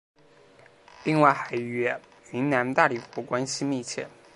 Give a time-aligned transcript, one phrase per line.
[1.03, 1.87] 另外还与
[2.31, 4.07] 云南大理国关系密切。